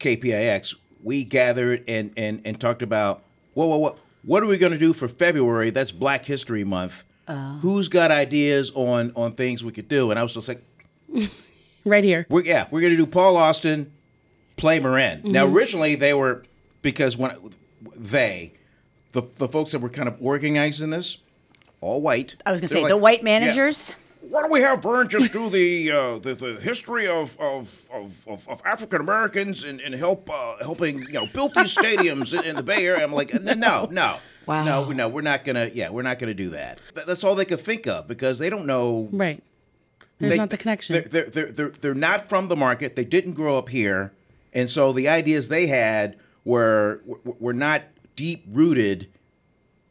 [0.00, 3.22] KPIX, we gathered and, and, and talked about,
[3.54, 5.70] whoa, whoa, whoa, what are we going to do for February?
[5.70, 7.04] That's Black History Month.
[7.60, 10.10] Who's got ideas on, on things we could do?
[10.10, 10.62] And I was just like,
[11.84, 12.24] right here.
[12.28, 13.90] we're, yeah, we're going to do Paul Austin,
[14.56, 15.22] play Marin.
[15.24, 15.56] Now, Mm-hmm.
[15.56, 16.44] originally they were,
[16.82, 17.36] because when
[17.96, 18.52] they,
[19.16, 21.18] the, the folks that were kind of organizing this,
[21.80, 22.36] all white.
[22.44, 23.94] I was gonna say like, the white yeah, managers.
[24.20, 28.28] why don't we have Vern just do the uh, the, the history of of, of,
[28.28, 32.44] of, of African Americans and, and help uh, helping you know build these stadiums in,
[32.44, 33.02] in the Bay Area?
[33.02, 34.64] I'm like, no, no, no, Wow.
[34.64, 35.70] no, no, we're not gonna.
[35.72, 36.80] Yeah, we're not gonna do that.
[36.94, 39.08] That's all they could think of because they don't know.
[39.12, 39.42] Right.
[40.18, 40.92] There's they- not the connection.
[40.94, 42.96] They're, they're, they're, they're, they're not from the market.
[42.96, 44.12] They didn't grow up here,
[44.52, 47.82] and so the ideas they had were were, were not
[48.16, 49.08] deep rooted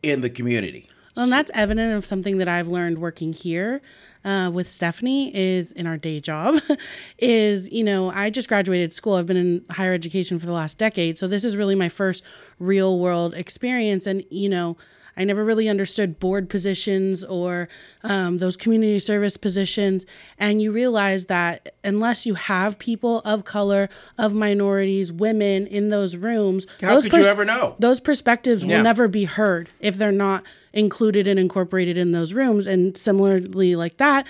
[0.03, 0.87] in the community.
[1.15, 3.81] Well, and that's evident of something that I've learned working here
[4.25, 6.59] uh, with Stephanie is in our day job
[7.19, 9.15] is, you know, I just graduated school.
[9.15, 11.17] I've been in higher education for the last decade.
[11.17, 12.23] So this is really my first
[12.59, 14.05] real world experience.
[14.05, 14.75] And, you know,
[15.17, 17.69] I never really understood board positions or
[18.03, 20.05] um, those community service positions.
[20.37, 26.15] And you realize that unless you have people of color, of minorities, women in those
[26.15, 27.75] rooms, How those could you ever know?
[27.79, 28.77] Those perspectives Yeah.
[28.77, 32.67] will never be heard if they're not included and incorporated in those rooms.
[32.67, 34.27] And similarly, like that,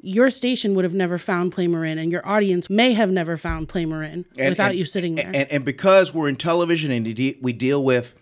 [0.00, 3.68] your station would have never found Play Marin, and your audience may have never found
[3.68, 5.26] Play Marin And- without and- you sitting there.
[5.34, 7.04] And, and because we're in television and
[7.42, 8.14] we deal with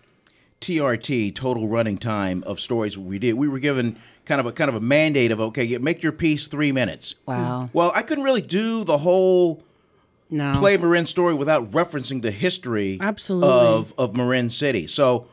[0.61, 4.69] TRT, total running time of stories we did, we were given kind of a kind
[4.69, 7.15] of a mandate of okay, make your piece three minutes.
[7.27, 7.71] Wow.
[7.73, 9.63] Well, I couldn't really do the whole
[10.31, 10.55] No.
[10.59, 13.49] play Marin story without referencing the history Absolutely.
[13.49, 14.87] of of Marin City.
[14.87, 15.29] So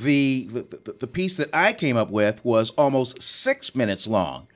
[0.00, 4.48] the, the the piece that I came up with was almost six minutes long,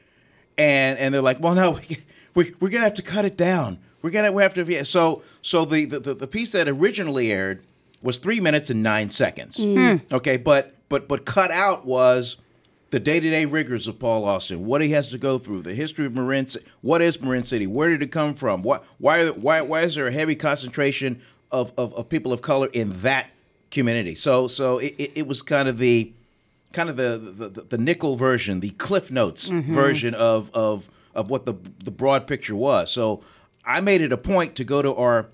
[0.57, 1.99] and and they're like, well, no, we,
[2.35, 3.79] we we're gonna have to cut it down.
[4.03, 4.65] We're gonna we have to.
[4.65, 4.83] yeah.
[4.83, 7.63] So so the the, the piece that originally aired
[8.03, 9.57] was three minutes and nine seconds.
[9.57, 9.75] Hmm.
[9.75, 10.15] Hmm.
[10.15, 12.37] Okay, but but but cut out was
[12.91, 16.15] the day-to-day rigors of Paul Austin, what he has to go through, the history of
[16.15, 19.83] Marin, Ci- what is Marin City, where did it come from, what, why, why, why
[19.83, 21.21] is there a heavy concentration
[21.53, 23.27] of, of, of people of color in that
[23.71, 24.15] community?
[24.15, 26.15] So, so it, it, it was kind of the,
[26.73, 29.75] kind of the, the, the nickel version, the Cliff Notes mm-hmm.
[29.75, 32.91] version of, of, of what the, the broad picture was.
[32.91, 33.23] So
[33.67, 35.29] I made it a point to go to our,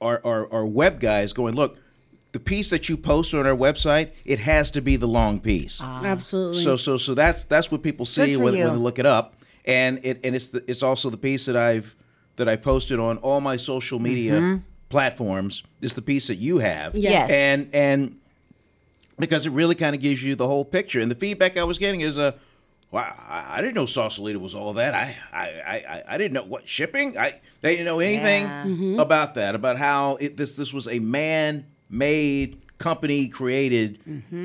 [0.00, 1.78] our, our, our web guys going, look,
[2.32, 5.80] the piece that you post on our website, it has to be the long piece.
[5.82, 6.02] Ah.
[6.04, 6.62] Absolutely.
[6.62, 10.00] So so so that's that's what people see when, when they look it up, and
[10.02, 11.94] it and it's the, it's also the piece that I've
[12.36, 15.62] that I posted on all my social media platforms.
[15.80, 17.30] Is the piece that you have, Yes.
[17.30, 18.16] and and
[19.18, 21.00] because it really kind of gives you the whole picture.
[21.00, 22.34] And the feedback I was getting is a.
[22.90, 24.94] Wow, I I didn't know Sausalito was all that.
[24.94, 27.16] I, I, I, I- I didn't know what shipping.
[27.16, 29.00] I they didn't know anything Yeah.
[29.02, 29.54] about that.
[29.54, 30.98] About how it, this this was a
[31.92, 34.00] man-made, company-created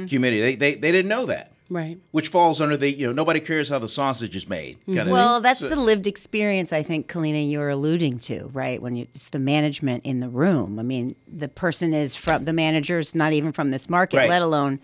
[0.07, 0.41] community.
[0.41, 1.97] They, they they didn't know that right.
[2.11, 5.07] which falls under the you know nobody cares how the sausage is made kind of
[5.09, 8.79] Well, that's So- the lived experience I think, Kalina, you're alluding to, right?
[8.81, 10.77] When you, it's the management in the room.
[10.79, 14.29] I mean, the person is from the manager's not even from this market, Right.
[14.29, 14.79] let alone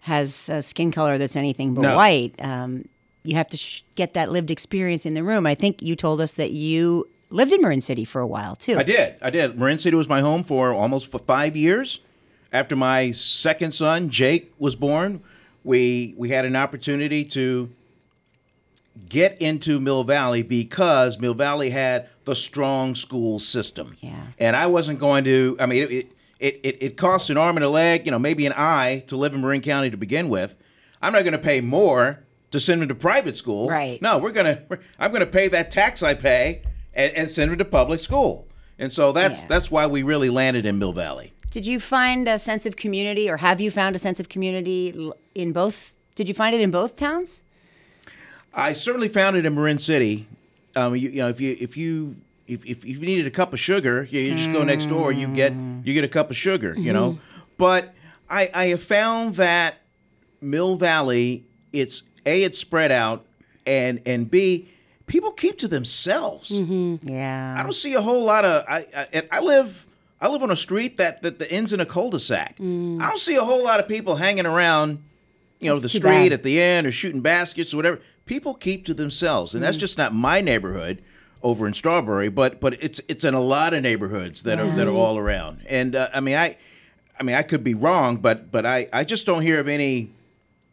[0.00, 1.96] has a skin color that's anything but No.
[1.96, 2.34] white.
[2.40, 2.88] Um,
[3.24, 5.44] you have to sh- get that lived experience in the room.
[5.46, 8.76] I think you told us that you lived in Marin City for a while too.
[8.78, 12.00] I did I did Marin City was my home for almost for five years
[12.52, 15.20] after my second son Jake was born
[15.64, 17.70] we we had an opportunity to
[19.08, 24.16] get into Mill Valley because Mill Valley had the strong school system Yeah.
[24.38, 27.64] and I wasn't going to I mean it it, it, it, costs an arm and
[27.64, 30.56] a leg you know maybe an eye to live in Marin County to begin with
[31.02, 34.00] I'm not going to pay more to send them to private school Right.
[34.02, 34.60] no we're gonna
[34.98, 36.62] I'm gonna pay that tax I pay
[36.98, 38.46] and, and send them to public school.
[38.78, 39.48] And so that's Yeah.
[39.48, 41.32] that's why we really landed in Mill Valley.
[41.50, 44.92] Did you find a sense of community, or have you found a sense of community
[45.34, 45.94] in both?
[46.14, 47.40] Did you find it in both towns?
[48.52, 50.26] I certainly found it in Marin City.
[50.76, 53.60] Um, you, you know, if you if you if, if you needed a cup of
[53.60, 55.10] sugar, you, you just go next door.
[55.12, 55.52] You get
[55.84, 56.74] you get a cup of sugar.
[56.78, 57.18] You know,
[57.56, 57.94] but
[58.28, 59.76] I I have found that
[60.40, 63.24] Mill Valley, it's a it's spread out,
[63.66, 64.68] and and b
[65.08, 66.50] people keep to themselves.
[66.50, 67.08] Mm-hmm.
[67.08, 67.56] Yeah.
[67.58, 68.64] I don't see a whole lot of.
[68.68, 69.86] I I, and I live
[70.20, 72.58] I live on a street that that, that ends in a cul-de-sac.
[72.58, 73.02] Mm.
[73.02, 75.02] I don't see a whole lot of people hanging around,
[75.60, 76.32] you know, the That's too street bad.
[76.32, 78.00] at the end or shooting baskets or whatever.
[78.26, 79.80] People keep to themselves, and that's mm.
[79.80, 81.02] just not my neighborhood
[81.42, 84.86] over in Strawberry, but but it's it's in a lot of neighborhoods that are that
[84.86, 85.62] are all around.
[85.66, 86.56] And uh, I mean, I
[87.18, 90.12] I mean, I could be wrong, but but I I just don't hear of any.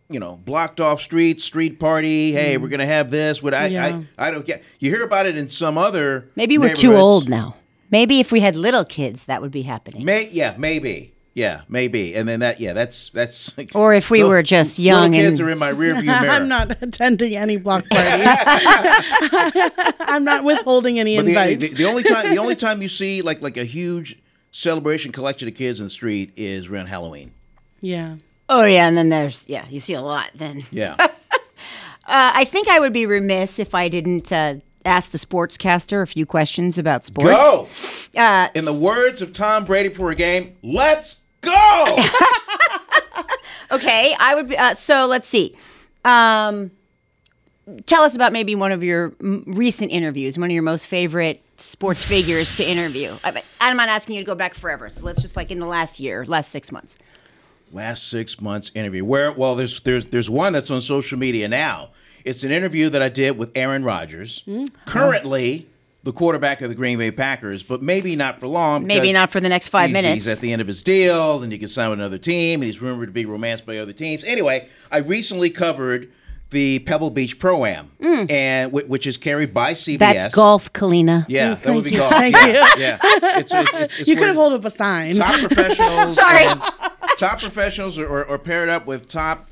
[0.10, 2.32] You know, blocked off streets, street party.
[2.32, 2.72] Hey, we're mm.
[2.72, 3.41] gonna have this.
[3.41, 4.02] What I, Yeah.
[4.18, 4.63] I I don't get.
[4.80, 6.30] You hear about it in some other.
[6.36, 7.56] Maybe we're too old now.
[7.91, 10.06] Maybe if we had little kids, that would be happening.
[10.06, 11.13] May yeah, maybe.
[11.34, 12.15] Yeah, maybe.
[12.15, 15.50] And then that yeah, that's that's Or if we were just young little kids and-
[15.50, 16.30] are in my rearview mirror.
[16.30, 18.28] I'm not attending any block parties.
[20.00, 21.70] I'm not withholding any But the, invites.
[21.72, 24.18] the, the only time the only time you see like like a huge
[24.52, 27.32] celebration collection of kids in the street is around Halloween.
[27.82, 28.15] yeah.
[28.49, 30.63] Oh yeah, and then there's yeah, you see a lot then.
[30.71, 30.95] Yeah.
[32.08, 36.05] Uh, I think I would be remiss if I didn't uh, ask the sportscaster a
[36.05, 38.10] few questions about sports.
[38.13, 38.21] go.
[38.21, 41.97] Uh, In the words of Tom Brady for a game, let's go.
[43.71, 44.49] okay, I would.
[44.49, 45.55] Be, uh, so let's see.
[46.03, 46.69] Um,
[47.88, 51.41] tell us about maybe one of your m- recent interviews, one of your most favorite
[51.58, 53.12] sports figures to interview.
[53.23, 54.89] I, I'm not asking you to go back forever.
[54.89, 56.97] So let's just like in the last year, last six months.
[57.71, 59.04] Last six months interview.
[59.06, 61.89] Where well, there's there's there's one that's on social media now.
[62.23, 64.43] It's an interview that I did with Aaron Rodgers,
[64.86, 65.67] currently
[66.04, 68.86] the quarterback of the Green Bay Packers, but maybe not for long.
[68.86, 70.25] Maybe not for the next five he's- minutes.
[70.25, 72.65] He's at the end of his deal, and he can sign with another team, and
[72.65, 74.23] he's rumored to be romanced by other teams.
[74.23, 76.12] Anyway, I recently covered
[76.51, 79.95] the Pebble Beach Pro Am, and whi- which is carried by CBS.
[79.95, 79.99] Mm.
[79.99, 81.25] That's golf, Kalina.
[81.28, 81.97] Yeah, that would be you.
[81.97, 82.12] golf.
[82.12, 82.54] Thank yeah, you.
[82.82, 85.15] Yeah, it's, it's, it's, it's You could have held up a sign.
[85.15, 86.15] top professionals.
[86.15, 86.45] Sorry.
[86.45, 86.62] and-
[87.17, 89.49] top professionals are, are, are paired up with top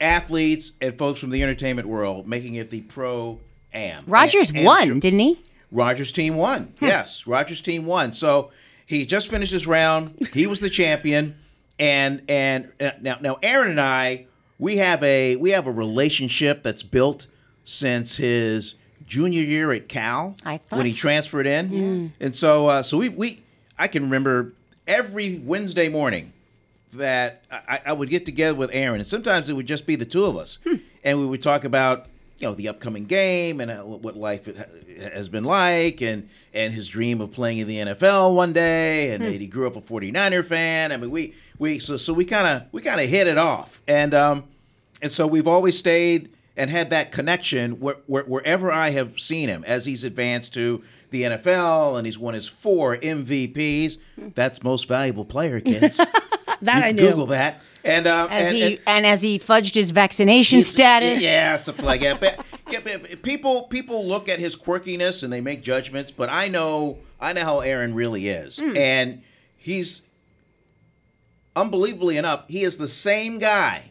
[0.00, 3.40] athletes and folks from the entertainment world, making it the pro
[3.72, 4.04] am.
[4.06, 5.40] Rodgers won, didn't he?
[5.70, 6.74] Rodgers team won.
[6.80, 8.12] Yes, Rodgers team won.
[8.12, 8.50] So
[8.84, 10.28] he just finished his round.
[10.32, 11.34] He was the champion,
[11.78, 14.26] and and uh, now now Aaron and I
[14.58, 17.26] we have a we have a relationship that's built
[17.64, 22.98] since his junior year at Cal I when he transferred in, and so uh, so
[22.98, 23.42] we we
[23.78, 24.54] I can remember
[24.86, 26.32] every Wednesday morning
[26.96, 30.06] that I, I would get together with Aaron, and sometimes it would just be the
[30.06, 30.58] two of us,
[31.04, 32.06] and we would talk about
[32.38, 34.46] you know the upcoming game and uh, what life
[35.14, 39.12] has been like and and his dream of playing in the NFL one day.
[39.12, 40.92] And he grew up a 49er fan.
[40.92, 43.80] I mean we we so so we kind of we kind of hit it off.
[43.88, 44.44] And um
[45.00, 49.48] and so we've always stayed and had that connection where, where, wherever I have seen
[49.50, 53.98] him as he's advanced to the NFL and he's won his four MVPs
[54.34, 56.00] that's most valuable player kids
[56.62, 57.08] That I You knew.
[57.10, 61.22] Google that and um As and, he and- and, as he fudged his vaccination status.
[61.22, 62.20] Yeah, something like that.
[62.20, 66.48] But, yeah, but people people look at his quirkiness and they make judgments, but I
[66.48, 68.76] know I know how Aaron really is, Hmm.
[68.76, 69.22] and
[69.56, 70.02] he's
[71.54, 73.84] unbelievably enough, he is the same guy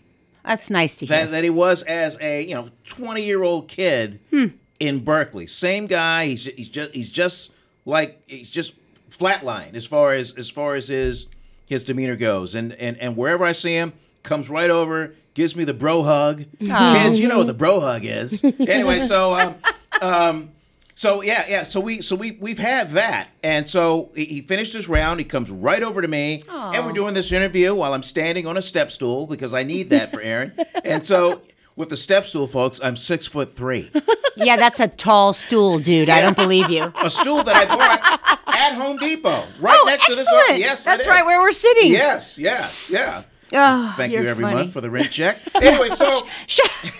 [0.43, 1.17] That's nice to hear.
[1.25, 4.47] that, that he was as a you know twenty year old kid Hmm.
[4.79, 5.47] in Berkeley.
[5.47, 6.27] Same guy.
[6.27, 7.51] He's he's just he's just
[7.85, 8.73] like he's just
[9.09, 11.25] flatline as far as as far as his
[11.65, 15.63] his demeanor goes, and and and wherever I see him, comes right over, gives me
[15.63, 16.45] the bro hug.
[16.59, 18.43] Kids, you know what the bro hug is.
[18.59, 19.55] anyway, so um,
[20.01, 20.51] um,
[20.93, 21.63] so yeah, yeah.
[21.63, 25.19] So we so we we've had that, and so he, he finished his round.
[25.19, 28.57] He comes right over to me, and we're doing this interview while I'm standing on
[28.57, 30.53] a step stool because I need that for Aaron.
[30.83, 31.41] and so
[31.75, 33.91] with the step stool, folks, I'm six foot three.
[34.37, 36.09] yeah, that's a tall stool, dude.
[36.09, 36.91] I don't believe you.
[37.03, 40.27] A stool that I bought at Home Depot, right Oh, next to this.
[40.27, 40.59] excellent.
[40.59, 41.91] Yes, that's right where we're sitting.
[41.91, 43.23] Yes, yeah, yeah.
[43.53, 44.55] Oh, Thank you're every funny.
[44.55, 45.37] month for the rent check.
[45.55, 46.05] Anyway, so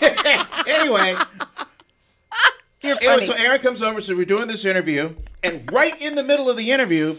[0.66, 1.16] anyway,
[2.82, 4.00] anyway, so Aaron comes over.
[4.00, 7.16] So we're doing this interview, and right in the middle of the interview,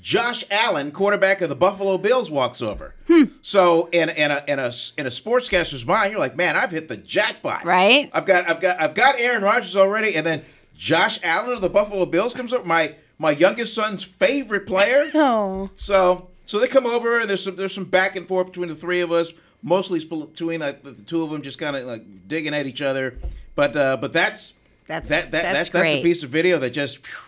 [0.00, 2.94] Josh Allen, quarterback of the Buffalo Bills, walks over.
[3.06, 3.24] Hmm.
[3.40, 6.88] So in in a in a in a sportscaster's mind, you're like, man, I've hit
[6.88, 7.64] the jackpot.
[7.64, 8.10] Right.
[8.12, 10.42] I've got I've got I've got Aaron Rodgers already, and then
[10.76, 12.64] Josh Allen of the Buffalo Bills comes over.
[12.64, 15.10] My my youngest son's favorite player.
[15.14, 18.68] Oh, So so they come over and there's some there's some back and forth between
[18.68, 19.32] the three of us.
[19.62, 22.66] Mostly sp- between like, the, the two of them just kind of like digging at
[22.66, 23.18] each other.
[23.56, 24.54] But uh, but that's
[24.86, 26.00] That's- that, that, that's that's that's great.
[26.00, 27.18] a piece of video that just phew,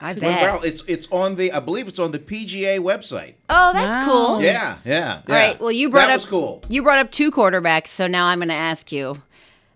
[0.00, 0.22] I bet.
[0.40, 0.64] viral.
[0.64, 3.34] It's it's on the I believe it's on the PGA website.
[3.50, 4.06] Oh, that's Wow.
[4.06, 4.42] cool.
[4.42, 5.22] Yeah, yeah.
[5.28, 5.60] All right.
[5.60, 6.62] Well, you brought that up was cool.
[6.68, 9.20] You brought up two quarterbacks, so now I'm going to ask you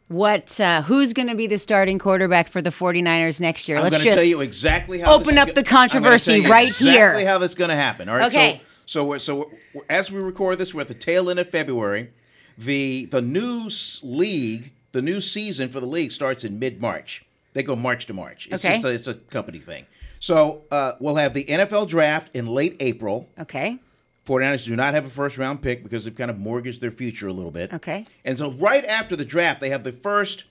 [0.08, 3.78] what uh, who's going to be the starting quarterback for the 49ers next year?
[3.78, 5.14] I'm Let's just tell you exactly how.
[5.14, 7.06] open up go- the controversy right exactly here.
[7.10, 8.08] Exactly how that's going to happen.
[8.08, 8.26] All right.
[8.32, 8.60] Okay.
[8.60, 11.48] So so we're, so we're, as we record this, we're at the tail end of
[11.48, 12.10] February.
[12.58, 13.68] The the new
[14.02, 17.24] league, the new season for the league starts in mid March.
[17.54, 18.48] They go March to March.
[18.50, 18.74] It's Okay.
[18.74, 19.86] just a, it's a company thing.
[20.18, 23.28] So uh, we'll have the NFL draft in late April.
[23.38, 23.78] Okay.
[24.26, 27.28] 49ers do not have a first round pick because they've kind of mortgaged their future
[27.28, 27.72] a little bit.
[27.74, 28.06] Okay.
[28.24, 30.44] And so right after the draft, they have the first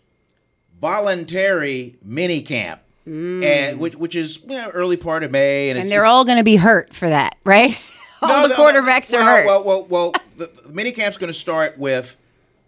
[0.80, 5.82] voluntary mini camp, and which which is you know, early part of May, and, Mm.
[5.84, 7.72] And they're all going to be hurt for that, right?
[8.22, 8.82] all No, the no, no.
[8.82, 9.46] quarterbacks well, are hurt.
[9.46, 12.16] Well, well, well, the, the mini camp's going to start with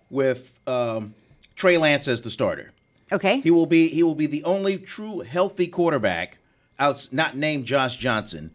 [0.10, 1.13] with um,
[1.56, 2.72] Trey Lance as the starter.
[3.12, 3.39] okay.
[3.41, 6.38] He will be he will be the only true healthy quarterback
[6.80, 8.52] out not named Josh Johnson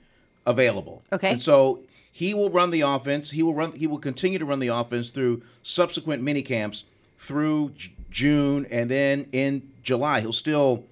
[0.47, 1.03] available.
[1.13, 1.31] Okay.
[1.33, 1.81] And so
[2.21, 3.31] he will run the offense.
[3.31, 6.85] He will run he will continue to run the offense through subsequent mini camps
[7.19, 10.85] through J- June and then in July he'll still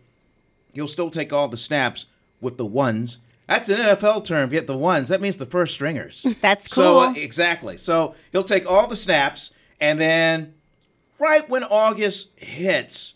[0.72, 2.06] he'll still take all the snaps
[2.40, 3.18] with the ones.
[3.46, 5.08] That's an NFL term, yet the ones.
[5.08, 6.24] That means the first stringers.
[6.40, 7.22] That's So uh, cool.
[7.22, 7.76] exactly.
[7.76, 10.54] So he'll take all the snaps, and then
[11.18, 13.14] right when August hits,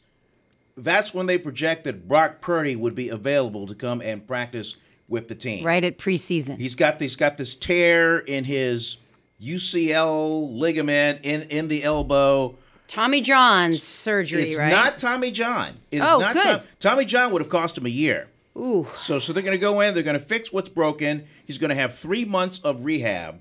[0.76, 4.74] that's when they project that Brock Purdy would be available to come and practice
[5.12, 5.64] with the team.
[5.64, 6.58] right at preseason.
[6.58, 8.96] He's got he's got this tear in his
[9.40, 12.56] UCL ligament in in the elbow.
[12.88, 14.48] Tommy John's surgery, right?
[14.48, 14.70] It's right?
[14.70, 15.74] not Tommy John.
[15.90, 16.42] It's Oh, not good.
[16.42, 18.28] Tom- Tommy John would have cost him a year.
[18.56, 18.86] Ooh.
[18.96, 21.26] So so they're going to go in, they're going to fix what's broken.
[21.46, 23.40] He's going to have 3 months of rehab.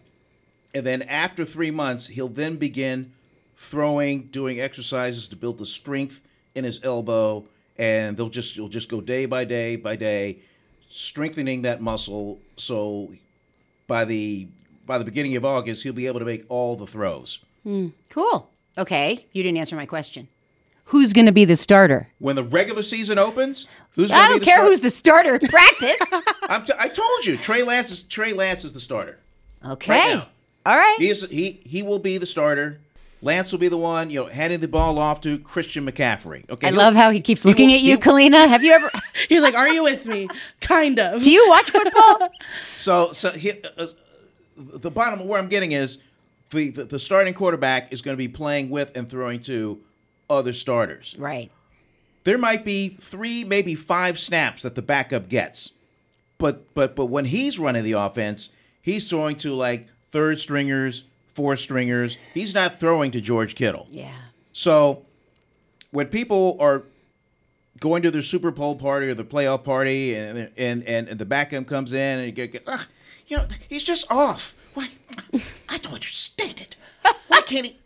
[0.73, 3.11] And then after 3 months, he'll then begin
[3.57, 6.21] throwing, doing exercises to build the strength
[6.55, 7.45] in his elbow
[7.77, 10.39] and they'll just you'll just go day by day by day
[10.91, 13.13] strengthening that muscle so
[13.87, 14.47] by the
[14.85, 17.39] by the beginning of August he'll be able to make all the throws.
[17.63, 18.49] Hmm, cool.
[18.77, 19.25] Okay.
[19.31, 20.27] You didn't answer my question.
[20.85, 22.09] Who's going to be the starter?
[22.19, 25.97] When the regular season opens, who's I don't care who's the starter practice.
[26.49, 29.17] I'm t- I told you, Trey Lance is Trey Lance is the starter.
[29.65, 30.15] Okay.
[30.15, 30.27] now.
[30.65, 30.95] All right.
[30.99, 32.79] He is he he will be the starter.
[33.23, 36.49] Lance will be the one, you know, handing the ball off to Christian McCaffrey.
[36.49, 38.47] Okay, I love how he keeps looking at you, he- Kalina.
[38.47, 38.89] Have you ever?
[39.29, 40.27] He's like, "Are you with me?"
[40.61, 41.21] Kind of.
[41.23, 42.29] Do you watch football?
[42.65, 43.87] So so he, uh,
[44.57, 45.99] the bottom of where I'm getting is
[46.49, 49.79] the, the the starting quarterback is going to be playing with and throwing to
[50.29, 51.15] other starters.
[51.17, 51.51] right.
[52.23, 55.71] There might be three, maybe five snaps that the backup gets,
[56.37, 58.49] but but but when he's running the offense,
[58.81, 62.17] he's throwing to like third stringers, fourth stringers.
[62.33, 63.87] He's not throwing to George Kittle.
[63.89, 64.11] Yeah.
[64.53, 65.05] So
[65.91, 66.83] when people are
[67.79, 71.25] going to their Super Bowl party or the playoff party, and and and, and the
[71.25, 72.85] backup comes in and you get, "Ugh,
[73.27, 74.55] you know, he's just off.
[74.73, 74.89] Why?
[75.69, 76.75] I don't understand it.
[77.27, 77.77] Why can't he?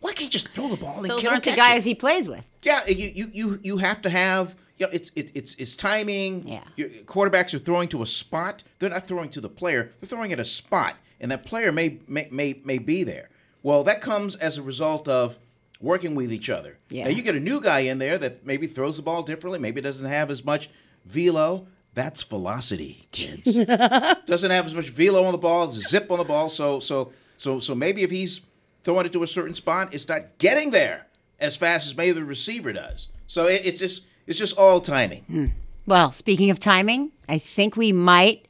[0.00, 1.90] Why can't he just throw the ball and Those aren't the guys it?
[1.90, 2.50] he plays with.
[2.62, 4.54] Yeah, you you you you have to have.
[4.78, 6.46] You know, it's it, it's it's timing.
[6.46, 6.62] Yeah.
[6.76, 8.62] Your quarterbacks are throwing to a spot.
[8.78, 9.92] They're not throwing to the player.
[10.00, 13.28] They're throwing at a spot, and that player may may may, may be there.
[13.62, 15.38] Well, that comes as a result of
[15.80, 16.78] working with each other.
[16.88, 17.04] Yeah.
[17.04, 19.58] Now you get a new guy in there that maybe throws the ball differently.
[19.58, 20.70] Maybe doesn't have as much
[21.04, 21.66] velo.
[21.94, 23.54] That's velocity, kids.
[24.26, 26.48] doesn't have as much velo on the ball, zip on the ball.
[26.48, 28.42] So so so so maybe if he's
[28.84, 31.06] throwing it to a certain spot, it's not getting there
[31.40, 33.08] as fast as maybe the receiver does.
[33.26, 35.22] So it, it's just it's just all timing.
[35.24, 35.46] Hmm.
[35.86, 38.45] Well, speaking of timing, I think we might,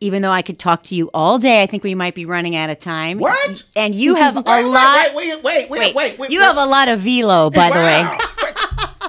[0.00, 2.56] even though I could talk to you all day, I think we might be running
[2.56, 3.18] out of time.
[3.18, 3.64] What?
[3.76, 5.14] And you have a Wait, lot.
[5.14, 6.30] Wait, wait, wait, wait, wait, wait.
[6.30, 8.18] you have a lot of velo, by the way.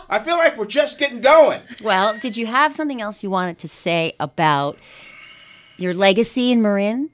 [0.10, 1.62] I feel like we're just getting going.
[1.82, 4.78] Well, did you have something else you wanted to say about
[5.78, 7.10] your legacy in Marin?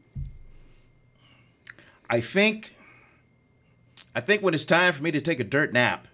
[2.09, 2.75] I think
[4.15, 6.07] I think when it's time for me to take a dirt nap.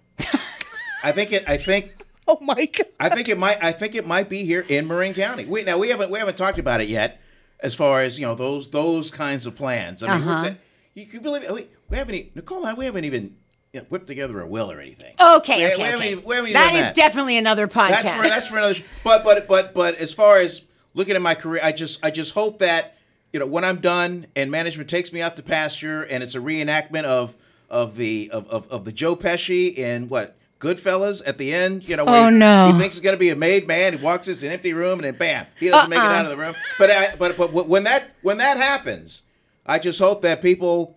[1.02, 1.90] I think it I think
[2.28, 2.86] Oh my god.
[3.00, 3.62] I think it might.
[3.62, 5.44] I think it might be here in Marin County.
[5.44, 7.20] We now we haven't we haven't talked about it yet,
[7.60, 10.02] as far as you know those those kinds of plans.
[10.02, 10.54] I mean, Uh-huh.
[10.94, 11.50] you can believe?
[11.50, 12.58] We, we haven't e- Nicole.
[12.58, 13.36] and I, We haven't even
[13.72, 15.14] you know, whipped together a will or anything.
[15.20, 16.12] Okay, We- okay, we okay.
[16.12, 16.94] even- even That is that.
[16.94, 18.02] definitely another podcast.
[18.02, 18.78] That's for that's for another.
[19.02, 20.62] But but but but as far as
[20.94, 22.96] looking at my career, I just I just hope that
[23.32, 26.38] you know when I'm done and management takes me out to pasture and it's a
[26.40, 27.34] reenactment of
[27.70, 30.36] of the of of, of the Joe Pesci and what.
[30.60, 32.72] Goodfellas at the end, you know, Oh, he, no.
[32.72, 33.96] he thinks he's gonna be a made man.
[33.98, 36.08] He walks into an empty room and then bam, he doesn't make it Uh-uh.
[36.14, 36.54] out of the room.
[36.78, 39.22] But I, but but when that when that happens,
[39.66, 40.96] I just hope that people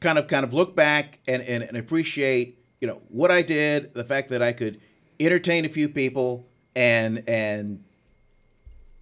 [0.00, 3.94] kind of kind of look back and, and, and appreciate you know what I did,
[3.94, 4.80] the fact that I could
[5.20, 7.82] entertain a few people and and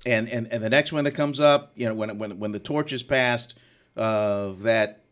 [0.07, 2.59] and and, and the next one that comes up, you know, when when when the
[2.61, 3.55] torch is passed,
[3.97, 5.03] uh, that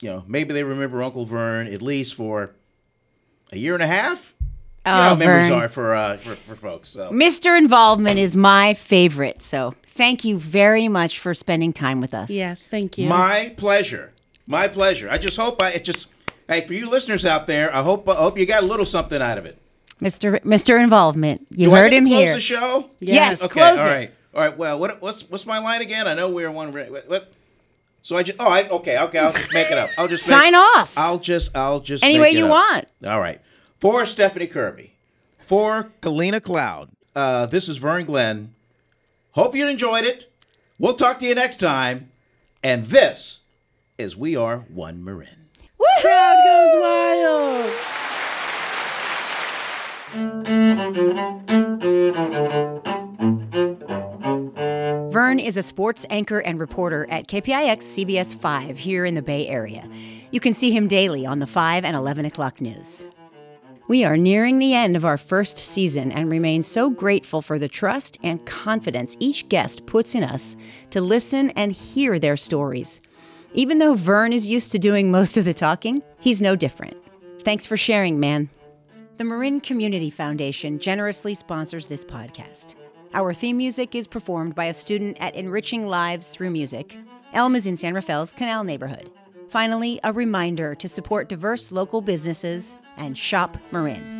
[0.00, 2.54] you know maybe they remember Uncle Vern at least for
[3.52, 4.34] a year and a half.
[4.86, 5.58] You know how Oh, memories Vern.
[5.62, 6.88] are for uh for, for folks.
[6.88, 7.58] So Mr.
[7.58, 9.42] Involvement is my favorite.
[9.42, 12.30] So thank you very much for spending time with us.
[12.30, 13.08] Yes, thank you.
[13.08, 14.12] My pleasure.
[14.46, 15.10] My pleasure.
[15.10, 16.08] I just hope I it just
[16.48, 17.74] hey for you listeners out there.
[17.74, 19.58] I hope I hope you got a little something out of it.
[20.00, 20.40] Mr.
[20.42, 20.82] Mr.
[20.82, 21.46] Involvement.
[21.50, 22.34] You Do I heard get to him close here.
[22.34, 22.90] the show?
[23.00, 23.42] Yes, Yes.
[23.42, 23.60] Okay.
[23.60, 23.90] close all it.
[23.90, 24.10] right.
[24.34, 24.56] All right.
[24.56, 26.06] Well, what, what's what's my line again?
[26.06, 26.70] I know we're one.
[26.72, 27.32] What, what?
[28.02, 29.90] So I just oh I okay okay I'll just make it up.
[29.98, 30.96] I'll just Sign make, off.
[30.96, 32.50] I'll just I'll just Any make way it you up.
[32.50, 32.92] want.
[33.06, 33.40] All right.
[33.80, 34.94] For Stephanie Kirby,
[35.38, 36.90] for Kalina Cloud.
[37.14, 38.54] Uh, this is Vern Glenn.
[39.32, 40.32] Hope you enjoyed it.
[40.78, 42.10] We'll talk to you next time.
[42.62, 43.40] And this
[43.98, 45.48] is We Are One Marin.
[46.00, 47.74] Crowd goes wild.
[55.18, 59.48] Vern is a sports anchor and reporter at KPIX CBS 5 here in the Bay
[59.48, 59.90] Area.
[60.30, 63.04] You can see him daily on the 5 and 11 o'clock news.
[63.88, 67.66] We are nearing the end of our first season and remain so grateful for the
[67.66, 70.56] trust and confidence each guest puts in us
[70.90, 73.00] to listen and hear their stories.
[73.54, 76.96] Even though Vern is used to doing most of the talking, he's no different.
[77.40, 78.50] Thanks for sharing, man.
[79.16, 82.76] The Marin Community Foundation generously sponsors this podcast.
[83.18, 86.96] Our theme music is performed by a student at Enriching Lives Through Music.
[87.32, 89.10] Elm is in San Rafael's Canal neighborhood.
[89.48, 94.17] Finally, a reminder to support diverse local businesses and shop Marin.